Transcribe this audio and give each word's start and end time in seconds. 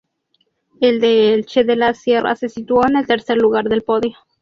El 0.79 0.99
de 0.99 1.31
Elche 1.31 1.63
de 1.63 1.75
la 1.75 1.93
Sierra 1.93 2.35
se 2.35 2.49
situó 2.49 2.83
en 2.87 2.97
el 2.97 3.05
tercer 3.05 3.37
lugar 3.37 3.65
del 3.69 3.83
podio. 3.83 4.15